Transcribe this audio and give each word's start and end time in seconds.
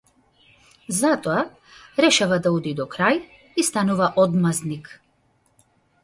Затоа, 0.99 1.41
решава 2.05 2.39
да 2.47 2.53
оди 2.55 2.73
до 2.79 2.87
крај 2.95 3.19
и 3.63 3.67
станува 3.67 4.07
одмаздник. 4.23 4.89